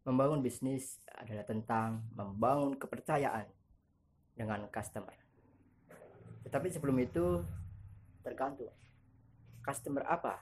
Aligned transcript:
Membangun 0.00 0.40
bisnis 0.40 0.96
adalah 1.12 1.44
tentang 1.44 2.08
membangun 2.16 2.72
kepercayaan 2.80 3.44
dengan 4.32 4.64
customer. 4.72 5.12
Tetapi 6.48 6.72
sebelum 6.72 6.96
itu 7.04 7.44
tergantung 8.24 8.72
customer 9.60 10.08
apa 10.08 10.40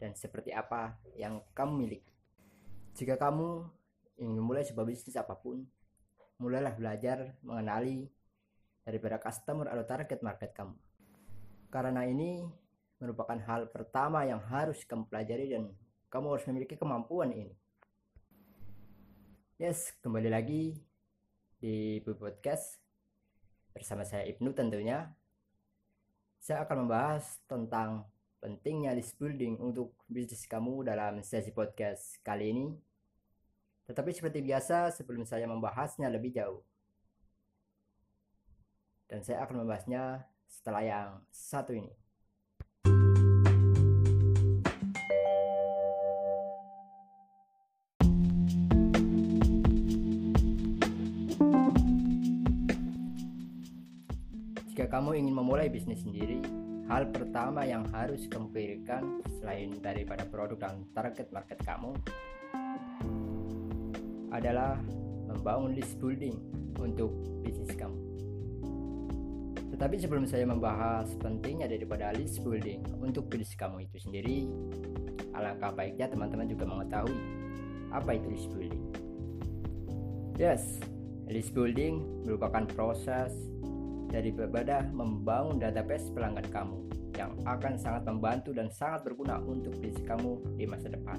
dan 0.00 0.16
seperti 0.16 0.56
apa 0.56 0.96
yang 1.20 1.44
kamu 1.52 1.84
miliki. 1.84 2.12
Jika 2.96 3.20
kamu 3.20 3.68
ingin 4.16 4.36
memulai 4.40 4.64
sebuah 4.64 4.88
bisnis 4.88 5.20
apa 5.20 5.36
pun, 5.36 5.60
mulailah 6.40 6.72
belajar 6.72 7.36
mengenali 7.44 8.08
daripada 8.84 9.20
customer 9.20 9.68
atau 9.68 9.84
target 9.84 10.20
market 10.24 10.56
kamu. 10.56 10.76
Karena 11.68 12.08
ini 12.08 12.44
merupakan 13.02 13.36
hal 13.36 13.68
pertama 13.68 14.24
yang 14.24 14.40
harus 14.48 14.80
kamu 14.86 15.10
pelajari 15.10 15.52
dan 15.52 15.68
kamu 16.08 16.38
harus 16.38 16.46
memiliki 16.46 16.78
kemampuan 16.78 17.34
ini. 17.34 17.52
Yes, 19.54 19.94
kembali 20.02 20.34
lagi 20.34 20.74
di 21.62 22.02
Bu 22.02 22.18
Podcast 22.18 22.74
bersama 23.70 24.02
saya 24.02 24.26
Ibnu 24.26 24.50
tentunya. 24.50 25.14
Saya 26.42 26.66
akan 26.66 26.82
membahas 26.82 27.38
tentang 27.46 28.02
pentingnya 28.42 28.90
list 28.98 29.14
building 29.14 29.62
untuk 29.62 29.94
bisnis 30.10 30.50
kamu 30.50 30.82
dalam 30.82 31.22
sesi 31.22 31.54
podcast 31.54 32.18
kali 32.26 32.50
ini. 32.50 32.66
Tetapi 33.86 34.10
seperti 34.10 34.42
biasa 34.42 34.90
sebelum 34.90 35.22
saya 35.22 35.46
membahasnya 35.46 36.10
lebih 36.10 36.34
jauh. 36.34 36.66
Dan 39.06 39.22
saya 39.22 39.46
akan 39.46 39.62
membahasnya 39.62 40.26
setelah 40.50 40.82
yang 40.82 41.08
satu 41.30 41.78
ini. 41.78 42.03
Kamu 54.94 55.18
ingin 55.18 55.34
memulai 55.34 55.66
bisnis 55.66 56.06
sendiri, 56.06 56.38
hal 56.86 57.10
pertama 57.10 57.66
yang 57.66 57.82
harus 57.90 58.30
kamu 58.30 58.46
pikirkan 58.54 59.26
selain 59.42 59.74
daripada 59.82 60.22
produk 60.22 60.54
dan 60.70 60.86
target 60.94 61.34
market 61.34 61.58
kamu 61.66 61.98
adalah 64.30 64.78
membangun 65.26 65.74
list 65.74 65.98
building 65.98 66.38
untuk 66.78 67.10
bisnis 67.42 67.74
kamu. 67.74 67.98
Tetapi 69.74 69.98
sebelum 69.98 70.30
saya 70.30 70.46
membahas 70.46 71.10
pentingnya 71.18 71.66
daripada 71.66 72.14
list 72.14 72.38
building 72.46 72.86
untuk 73.02 73.26
bisnis 73.26 73.58
kamu 73.58 73.90
itu 73.90 73.98
sendiri, 73.98 74.46
alangkah 75.34 75.74
baiknya 75.74 76.06
teman-teman 76.06 76.46
juga 76.46 76.70
mengetahui 76.70 77.18
apa 77.90 78.14
itu 78.14 78.30
list 78.30 78.46
building. 78.54 78.84
Yes, 80.38 80.78
list 81.26 81.50
building 81.50 82.22
merupakan 82.22 82.62
proses 82.78 83.53
dari 84.14 84.30
daripada 84.30 84.86
membangun 84.94 85.58
database 85.58 86.06
pelanggan 86.14 86.46
kamu 86.54 86.78
yang 87.18 87.34
akan 87.50 87.74
sangat 87.74 88.06
membantu 88.06 88.54
dan 88.54 88.70
sangat 88.70 89.10
berguna 89.10 89.42
untuk 89.42 89.74
bisnis 89.82 90.06
kamu 90.06 90.38
di 90.54 90.70
masa 90.70 90.86
depan. 90.86 91.18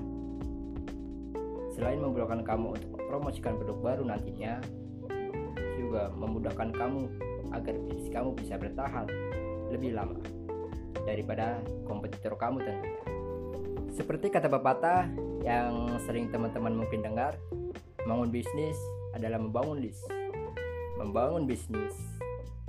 Selain 1.76 2.00
memudahkan 2.00 2.48
kamu 2.48 2.80
untuk 2.80 2.90
mempromosikan 2.96 3.60
produk 3.60 3.78
baru 3.84 4.04
nantinya, 4.08 4.64
juga 5.76 6.08
memudahkan 6.16 6.72
kamu 6.72 7.02
agar 7.52 7.76
bisnis 7.84 8.08
kamu 8.16 8.32
bisa 8.40 8.56
bertahan 8.56 9.12
lebih 9.76 9.92
lama 9.92 10.16
daripada 11.04 11.60
kompetitor 11.84 12.40
kamu 12.40 12.64
tentunya. 12.64 13.04
Seperti 13.92 14.32
kata 14.32 14.48
pepatah 14.48 15.12
yang 15.44 16.00
sering 16.08 16.32
teman-teman 16.32 16.80
mungkin 16.80 17.04
dengar, 17.04 17.36
membangun 18.08 18.32
bisnis 18.32 18.80
adalah 19.12 19.36
membangun 19.36 19.84
list. 19.84 20.04
Membangun 20.96 21.44
bisnis 21.44 21.92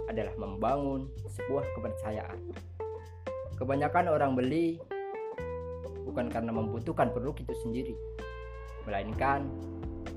adalah 0.06 0.34
membangun 0.38 1.10
sebuah 1.26 1.64
kepercayaan. 1.78 2.40
Kebanyakan 3.56 4.12
orang 4.12 4.32
beli 4.36 4.76
bukan 6.04 6.28
karena 6.28 6.52
membutuhkan 6.52 7.10
produk 7.10 7.34
itu 7.40 7.54
sendiri, 7.66 7.94
melainkan 8.84 9.48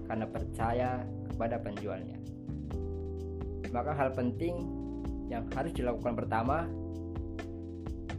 karena 0.06 0.26
percaya 0.28 0.90
kepada 1.34 1.56
penjualnya. 1.60 2.20
Maka 3.70 3.94
hal 3.94 4.12
penting 4.14 4.66
yang 5.30 5.46
harus 5.54 5.72
dilakukan 5.78 6.18
pertama 6.18 6.66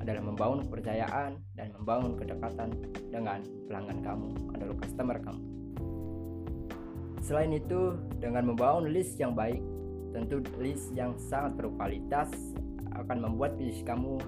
adalah 0.00 0.22
membangun 0.24 0.64
kepercayaan 0.64 1.36
dan 1.58 1.68
membangun 1.76 2.16
kedekatan 2.16 2.72
dengan 3.12 3.44
pelanggan 3.68 4.00
kamu 4.00 4.28
atau 4.56 4.74
customer 4.80 5.18
kamu. 5.20 5.42
Selain 7.20 7.52
itu, 7.52 7.94
dengan 8.16 8.48
membangun 8.48 8.88
list 8.90 9.20
yang 9.20 9.36
baik, 9.36 9.60
Tentu 10.10 10.42
list 10.58 10.90
yang 10.98 11.14
sangat 11.14 11.54
berkualitas 11.62 12.34
akan 12.98 13.30
membuat 13.30 13.54
bisnis 13.54 13.86
kamu 13.86 14.18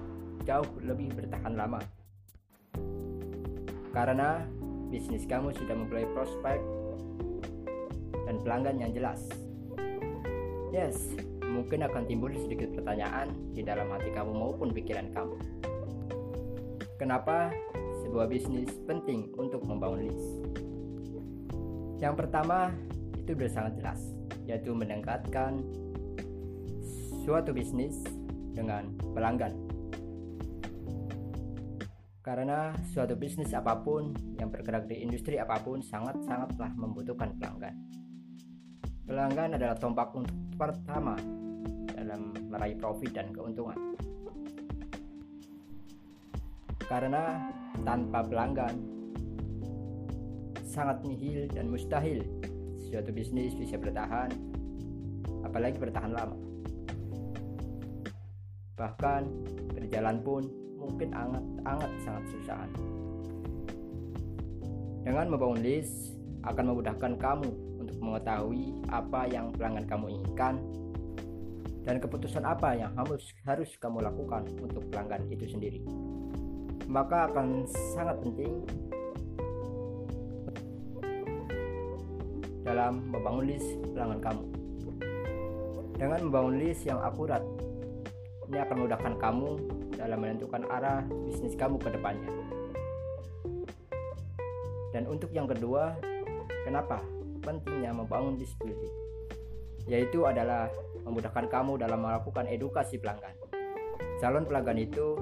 jauh 0.47 0.71
lebih 0.79 1.11
bertahan 1.11 1.59
lama. 1.59 1.79
Karena 3.91 4.47
bisnis 4.87 5.27
kamu 5.27 5.51
sudah 5.51 5.75
mempunyai 5.75 6.07
prospek 6.15 6.59
dan 8.23 8.35
pelanggan 8.41 8.79
yang 8.79 8.91
jelas. 8.95 9.27
Yes, 10.71 11.13
mungkin 11.43 11.85
akan 11.85 12.09
timbul 12.09 12.33
sedikit 12.33 12.73
pertanyaan 12.73 13.29
di 13.53 13.61
dalam 13.61 13.91
hati 13.91 14.09
kamu 14.09 14.31
maupun 14.33 14.73
pikiran 14.73 15.11
kamu. 15.13 15.37
Kenapa 16.97 17.51
sebuah 18.01 18.31
bisnis 18.31 18.71
penting 18.87 19.35
untuk 19.35 19.61
membangun 19.67 20.07
list? 20.09 20.29
Yang 22.01 22.25
pertama, 22.25 22.73
itu 23.19 23.35
sudah 23.35 23.51
sangat 23.51 23.73
jelas 23.79 24.22
yaitu 24.47 24.75
mendekatkan 24.75 25.63
suatu 27.23 27.55
bisnis 27.55 28.03
dengan 28.51 28.91
pelanggan. 29.15 29.55
Karena 32.23 32.71
suatu 32.95 33.19
bisnis 33.19 33.51
apa 33.51 33.83
pun 33.83 34.15
yang 34.39 34.47
bergerak 34.47 34.87
di 34.87 35.03
industri 35.03 35.35
apa 35.35 35.59
pun 35.59 35.83
sangat-sangatlah 35.83 36.71
membutuhkan 36.79 37.35
pelanggan. 37.35 37.75
Pelanggan 39.03 39.59
adalah 39.59 39.75
tombak 39.75 40.15
untuk 40.15 40.31
pertama 40.55 41.19
dalam 41.91 42.31
meraih 42.47 42.79
profit 42.79 43.11
dan 43.11 43.35
keuntungan. 43.35 43.75
Karena 46.87 47.51
tanpa 47.83 48.23
pelanggan 48.23 48.75
sangat 50.63 51.03
nihil 51.03 51.51
dan 51.51 51.67
mustahil 51.67 52.23
suatu 52.93 53.09
bisnis 53.09 53.57
bisa 53.57 53.73
bertahan 53.81 54.29
apalagi 55.41 55.81
bertahan 55.81 56.13
lama. 56.13 56.37
Bahkan 58.77 59.21
berjalan 59.73 60.21
pun 60.21 60.45
mungkin 60.77 61.09
sangat-sangat 61.09 61.91
sangat 62.05 62.23
susah. 62.29 62.69
Dengan 65.01 65.25
membangun 65.33 65.65
list 65.65 66.13
akan 66.45 66.69
memudahkan 66.69 67.13
kamu 67.17 67.49
untuk 67.81 67.97
mengetahui 67.97 68.77
apa 68.93 69.25
yang 69.25 69.49
pelanggan 69.57 69.89
kamu 69.89 70.21
inginkan 70.21 70.61
dan 71.83 71.97
keputusan 71.97 72.45
apa 72.45 72.77
yang 72.77 72.93
harus 72.93 73.25
harus 73.41 73.73
kamu 73.81 74.05
lakukan 74.05 74.45
untuk 74.61 74.85
pelanggan 74.93 75.25
itu 75.33 75.49
sendiri. 75.49 75.81
Maka 76.85 77.25
akan 77.25 77.65
sangat 77.97 78.21
penting 78.21 78.61
dalam 82.63 83.11
membangun 83.11 83.45
list 83.51 83.67
pelanggan 83.91 84.21
kamu. 84.23 84.43
Dengan 85.99 86.19
membangun 86.27 86.55
list 86.57 86.81
yang 86.87 86.99
akurat, 87.03 87.43
ini 88.49 88.57
akan 88.59 88.75
memudahkan 88.83 89.13
kamu 89.19 89.49
dalam 89.93 90.17
menentukan 90.19 90.63
arah 90.71 91.03
bisnis 91.27 91.53
kamu 91.59 91.77
ke 91.79 91.91
depannya. 91.91 92.31
Dan 94.95 95.05
untuk 95.11 95.29
yang 95.35 95.45
kedua, 95.45 95.95
kenapa 96.63 97.03
pentingnya 97.43 97.91
membangun 97.91 98.39
list 98.39 98.55
building? 98.63 98.95
Yaitu 99.83 100.23
adalah 100.23 100.71
memudahkan 101.03 101.51
kamu 101.51 101.75
dalam 101.75 101.99
melakukan 101.99 102.47
edukasi 102.47 102.95
pelanggan. 102.95 103.35
Calon 104.23 104.47
pelanggan 104.47 104.79
itu 104.79 105.19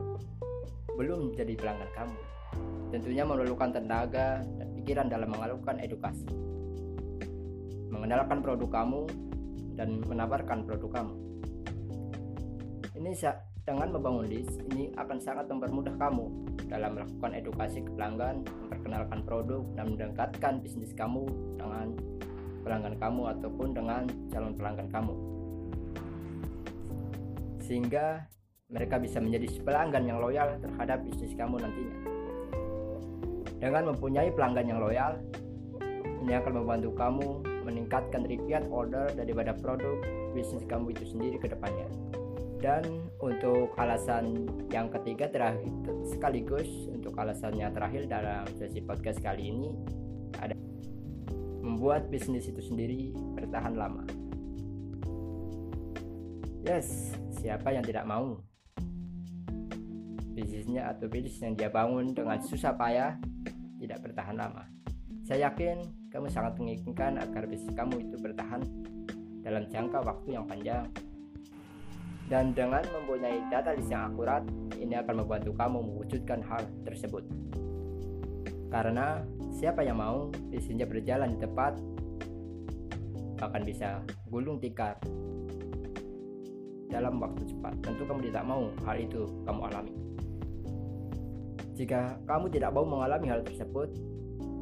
belum 0.93 1.33
jadi 1.33 1.57
pelanggan 1.57 1.89
kamu. 1.97 2.19
Tentunya 2.93 3.23
memerlukan 3.25 3.73
tenaga 3.73 4.43
dan 4.45 4.67
pikiran 4.77 5.07
dalam 5.09 5.31
melakukan 5.31 5.79
edukasi 5.81 6.27
mengenalkan 7.91 8.39
produk 8.39 8.81
kamu 8.81 9.03
dan 9.75 9.99
menawarkan 10.07 10.63
produk 10.63 11.03
kamu. 11.03 11.13
Ini 12.95 13.11
dengan 13.61 13.93
membangun 13.93 14.25
list 14.25 14.57
ini 14.73 14.89
akan 14.97 15.17
sangat 15.21 15.45
mempermudah 15.45 15.93
kamu 15.99 16.25
dalam 16.65 16.97
melakukan 16.97 17.31
edukasi 17.37 17.83
ke 17.83 17.91
pelanggan, 17.93 18.41
memperkenalkan 18.41 19.19
produk 19.27 19.61
dan 19.77 19.85
mendekatkan 19.93 20.53
bisnis 20.63 20.95
kamu 20.97 21.27
dengan 21.59 21.93
pelanggan 22.65 22.95
kamu 22.97 23.21
ataupun 23.37 23.67
dengan 23.75 24.03
calon 24.33 24.53
pelanggan 24.57 24.87
kamu. 24.89 25.15
Sehingga 27.61 28.25
mereka 28.71 28.97
bisa 28.97 29.19
menjadi 29.19 29.51
pelanggan 29.61 30.03
yang 30.07 30.19
loyal 30.23 30.57
terhadap 30.63 31.03
bisnis 31.03 31.35
kamu 31.35 31.59
nantinya. 31.59 31.97
Dengan 33.61 33.93
mempunyai 33.93 34.29
pelanggan 34.33 34.65
yang 34.65 34.79
loyal, 34.81 35.21
Ini 36.21 36.37
akan 36.37 36.61
membantu 36.61 36.93
kamu 36.93 37.29
meningkatkan 37.63 38.25
repeat 38.25 38.65
order 38.69 39.09
daripada 39.13 39.53
produk 39.53 40.01
bisnis 40.33 40.65
kamu 40.65 40.93
itu 40.93 41.15
sendiri 41.15 41.37
ke 41.37 41.47
depannya. 41.51 41.87
Dan 42.61 43.09
untuk 43.17 43.73
alasan 43.81 44.45
yang 44.69 44.93
ketiga 44.93 45.25
terakhir 45.33 45.65
sekaligus 46.05 46.69
untuk 46.93 47.17
alasannya 47.17 47.73
terakhir 47.73 48.05
dalam 48.05 48.45
sesi 48.53 48.85
podcast 48.85 49.17
kali 49.17 49.49
ini 49.49 49.73
ada 50.37 50.53
membuat 51.61 52.09
bisnis 52.13 52.45
itu 52.45 52.61
sendiri 52.61 53.09
bertahan 53.33 53.73
lama. 53.73 54.05
Yes, 56.61 57.17
siapa 57.41 57.73
yang 57.73 57.81
tidak 57.81 58.05
mau? 58.05 58.37
Bisnisnya 60.37 60.93
atau 60.93 61.09
bisnis 61.09 61.41
yang 61.41 61.57
dia 61.57 61.73
bangun 61.73 62.13
dengan 62.13 62.37
susah 62.45 62.77
payah 62.77 63.17
tidak 63.81 64.05
bertahan 64.05 64.37
lama. 64.37 64.69
Saya 65.25 65.49
yakin 65.49 66.00
kamu 66.11 66.27
sangat 66.27 66.59
menginginkan 66.59 67.15
agar 67.15 67.47
bisnis 67.47 67.71
kamu 67.71 68.03
itu 68.03 68.19
bertahan 68.19 68.61
dalam 69.41 69.63
jangka 69.71 70.03
waktu 70.03 70.35
yang 70.35 70.43
panjang. 70.43 70.85
Dan 72.27 72.55
dengan 72.55 72.83
mempunyai 72.83 73.43
data 73.51 73.75
list 73.75 73.91
yang 73.91 74.11
akurat, 74.11 74.43
ini 74.79 74.95
akan 74.95 75.23
membantu 75.23 75.51
kamu 75.55 75.79
mewujudkan 75.83 76.39
hal 76.43 76.63
tersebut. 76.87 77.23
Karena 78.71 79.19
siapa 79.51 79.83
yang 79.83 79.99
mau 79.99 80.31
bisnisnya 80.47 80.87
berjalan 80.87 81.35
di 81.35 81.39
tepat, 81.43 81.75
akan 83.41 83.61
bisa 83.67 83.99
gulung 84.31 84.63
tikar 84.63 84.95
dalam 86.87 87.19
waktu 87.19 87.51
cepat. 87.51 87.73
Tentu 87.83 88.03
kamu 88.07 88.31
tidak 88.31 88.43
mau 88.47 88.67
hal 88.83 88.97
itu 88.99 89.27
kamu 89.47 89.59
alami. 89.71 89.93
Jika 91.75 92.19
kamu 92.27 92.51
tidak 92.51 92.71
mau 92.75 92.83
mengalami 92.87 93.27
hal 93.31 93.41
tersebut, 93.43 93.91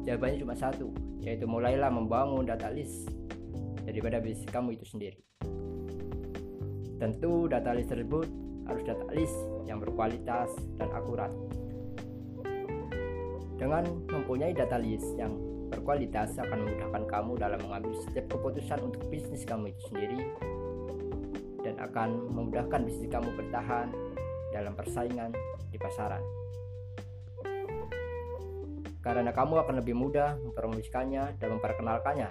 jawabannya 0.04 0.38
cuma 0.40 0.54
satu, 0.56 0.92
yaitu 1.20 1.44
mulailah 1.44 1.92
membangun 1.92 2.48
data 2.48 2.72
list 2.72 3.10
daripada 3.84 4.22
bisnis 4.22 4.48
kamu 4.48 4.76
itu 4.78 4.86
sendiri. 4.86 5.20
Tentu 7.00 7.48
data 7.48 7.72
list 7.72 7.88
tersebut 7.88 8.28
harus 8.68 8.82
data 8.84 9.06
list 9.16 9.36
yang 9.64 9.80
berkualitas 9.80 10.52
dan 10.76 10.88
akurat. 10.92 11.32
Dengan 13.56 13.84
mempunyai 14.08 14.56
data 14.56 14.80
list 14.80 15.16
yang 15.20 15.36
berkualitas 15.70 16.36
akan 16.36 16.64
memudahkan 16.64 17.04
kamu 17.08 17.32
dalam 17.36 17.60
mengambil 17.64 17.92
setiap 18.04 18.26
keputusan 18.32 18.78
untuk 18.84 19.04
bisnis 19.08 19.44
kamu 19.44 19.72
itu 19.72 19.82
sendiri 19.92 20.20
dan 21.60 21.76
akan 21.76 22.30
memudahkan 22.32 22.80
bisnis 22.88 23.08
kamu 23.12 23.28
bertahan 23.36 23.92
dalam 24.50 24.72
persaingan 24.74 25.30
di 25.70 25.78
pasaran. 25.78 26.24
Karena 29.00 29.32
kamu 29.32 29.64
akan 29.64 29.74
lebih 29.80 29.96
mudah 29.96 30.36
mempromosikannya 30.44 31.40
dan 31.40 31.48
memperkenalkannya 31.56 32.28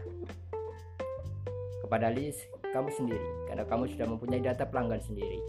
kepada 1.81 2.13
list 2.13 2.45
kamu 2.69 2.93
sendiri 2.93 3.29
karena 3.49 3.65
kamu 3.65 3.89
sudah 3.89 4.05
mempunyai 4.05 4.41
data 4.45 4.69
pelanggan 4.69 5.01
sendiri. 5.01 5.41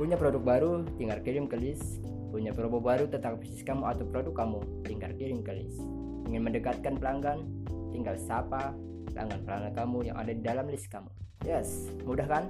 Punya 0.00 0.16
produk 0.16 0.40
baru, 0.40 0.72
tinggal 0.96 1.20
kirim 1.20 1.44
ke 1.44 1.60
list. 1.60 2.00
Punya 2.32 2.56
promo 2.56 2.80
baru 2.80 3.04
tentang 3.10 3.36
bisnis 3.36 3.60
kamu 3.60 3.84
atau 3.84 4.08
produk 4.08 4.32
kamu, 4.32 4.60
tinggal 4.88 5.12
kirim 5.20 5.44
ke 5.44 5.52
list. 5.52 5.82
Ingin 6.24 6.40
mendekatkan 6.40 6.96
pelanggan, 6.96 7.44
tinggal 7.92 8.16
sapa 8.16 8.72
pelanggan-pelanggan 9.12 9.74
kamu 9.76 9.98
yang 10.08 10.16
ada 10.16 10.32
di 10.32 10.40
dalam 10.40 10.64
list 10.72 10.88
kamu. 10.88 11.10
Yes, 11.44 11.92
mudah 12.08 12.24
kan? 12.24 12.48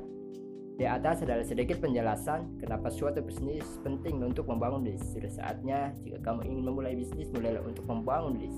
Di 0.81 0.89
atas 0.89 1.21
adalah 1.21 1.45
sedikit 1.45 1.77
penjelasan 1.77 2.57
kenapa 2.57 2.89
suatu 2.89 3.21
bisnis 3.21 3.69
penting 3.85 4.17
untuk 4.25 4.49
membangun 4.49 4.81
list. 4.89 5.13
Sudah 5.13 5.29
saatnya 5.29 5.93
jika 6.01 6.25
kamu 6.25 6.49
ingin 6.49 6.65
memulai 6.73 6.97
bisnis, 6.97 7.29
mulailah 7.37 7.61
untuk 7.69 7.85
membangun 7.85 8.41
list. 8.41 8.57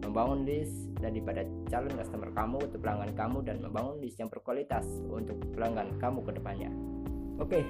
Membangun 0.00 0.48
list 0.48 0.88
daripada 1.04 1.44
calon 1.68 1.92
customer 1.92 2.32
kamu 2.32 2.64
atau 2.64 2.80
pelanggan 2.80 3.12
kamu 3.12 3.38
dan 3.44 3.60
membangun 3.60 4.00
list 4.00 4.16
yang 4.16 4.32
berkualitas 4.32 4.88
untuk 5.04 5.36
pelanggan 5.52 6.00
kamu 6.00 6.24
ke 6.24 6.32
depannya. 6.40 6.72
Oke, 7.36 7.60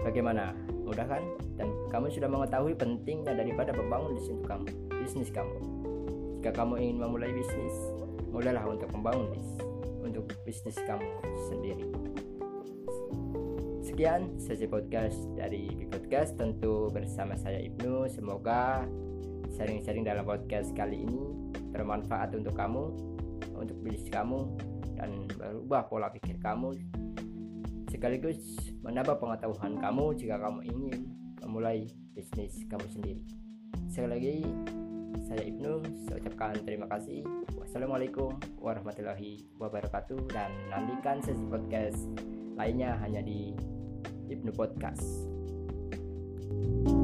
bagaimana? 0.00 0.56
Mudah 0.72 1.04
kan? 1.04 1.20
Dan 1.60 1.68
kamu 1.92 2.08
sudah 2.08 2.32
mengetahui 2.32 2.80
pentingnya 2.80 3.36
daripada 3.36 3.76
membangun 3.76 4.16
list 4.16 4.32
untuk 4.32 4.56
kamu, 4.56 4.64
bisnis 5.04 5.28
kamu. 5.28 5.60
Jika 6.40 6.64
kamu 6.64 6.80
ingin 6.80 6.96
memulai 6.96 7.28
bisnis, 7.28 7.76
mulailah 8.32 8.64
untuk 8.64 8.88
membangun 8.96 9.28
list 9.36 9.60
untuk 10.00 10.32
bisnis 10.48 10.80
kamu 10.88 11.04
sendiri. 11.52 12.11
Sekian 13.92 14.40
sesi 14.40 14.64
podcast 14.64 15.20
dari 15.36 15.68
B 15.68 15.84
Podcast 15.84 16.40
tentu 16.40 16.88
bersama 16.88 17.36
saya 17.36 17.60
Ibnu. 17.60 18.08
Semoga 18.08 18.88
sharing-sharing 19.52 20.08
dalam 20.08 20.24
podcast 20.24 20.72
kali 20.72 21.04
ini 21.04 21.52
bermanfaat 21.76 22.32
untuk 22.32 22.56
kamu, 22.56 22.88
untuk 23.52 23.76
bisnis 23.84 24.08
kamu 24.08 24.48
dan 24.96 25.28
berubah 25.36 25.92
pola 25.92 26.08
pikir 26.08 26.40
kamu 26.40 26.72
sekaligus 27.92 28.40
menambah 28.80 29.20
pengetahuan 29.20 29.76
kamu 29.76 30.16
jika 30.16 30.40
kamu 30.40 30.64
ingin 30.72 31.12
memulai 31.44 31.84
bisnis 32.16 32.64
kamu 32.72 32.88
sendiri. 32.88 33.20
Sekali 33.92 34.08
lagi 34.08 34.36
saya 35.20 35.44
Ibnu, 35.44 35.84
saya 36.08 36.16
ucapkan 36.16 36.56
terima 36.64 36.88
kasih. 36.88 37.28
Wassalamualaikum 37.60 38.40
warahmatullahi 38.56 39.44
wabarakatuh 39.60 40.32
dan 40.32 40.48
nantikan 40.72 41.20
sesi 41.20 41.44
podcast 41.44 42.08
lainnya 42.56 42.96
hanya 43.04 43.20
di 43.20 43.52
Ibnu 44.32 44.52
Podcast. 44.56 45.04
thank 46.52 46.88
you 46.88 47.01